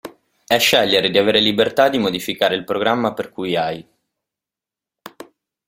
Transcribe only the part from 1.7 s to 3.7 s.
di modificare il programma per cui